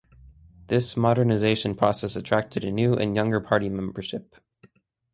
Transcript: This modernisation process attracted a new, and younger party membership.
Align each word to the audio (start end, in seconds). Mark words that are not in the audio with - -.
This 0.65 0.95
modernisation 0.95 1.77
process 1.77 2.15
attracted 2.15 2.63
a 2.63 2.71
new, 2.71 2.95
and 2.95 3.15
younger 3.15 3.39
party 3.39 3.69
membership. 3.69 4.33